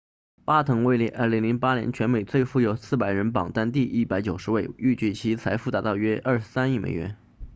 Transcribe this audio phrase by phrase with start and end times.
[0.45, 7.15] 巴滕位列2008年全美最富有400人榜单第190位预计其财富达到约23亿美元